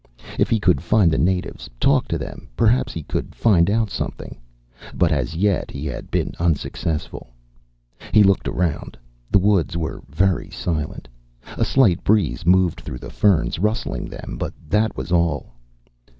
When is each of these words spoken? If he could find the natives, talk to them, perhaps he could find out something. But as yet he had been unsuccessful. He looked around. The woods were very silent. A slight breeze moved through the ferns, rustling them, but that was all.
If 0.39 0.49
he 0.49 0.59
could 0.59 0.81
find 0.81 1.11
the 1.11 1.19
natives, 1.19 1.69
talk 1.79 2.07
to 2.07 2.17
them, 2.17 2.47
perhaps 2.55 2.91
he 2.91 3.03
could 3.03 3.35
find 3.35 3.69
out 3.69 3.91
something. 3.91 4.39
But 4.95 5.11
as 5.11 5.35
yet 5.35 5.69
he 5.69 5.85
had 5.85 6.09
been 6.09 6.33
unsuccessful. 6.39 7.29
He 8.11 8.23
looked 8.23 8.47
around. 8.47 8.97
The 9.29 9.37
woods 9.37 9.77
were 9.77 10.01
very 10.09 10.49
silent. 10.49 11.07
A 11.55 11.63
slight 11.63 12.03
breeze 12.03 12.47
moved 12.47 12.79
through 12.81 12.97
the 12.97 13.11
ferns, 13.11 13.59
rustling 13.59 14.05
them, 14.09 14.37
but 14.39 14.55
that 14.67 14.97
was 14.97 15.11
all. 15.11 15.51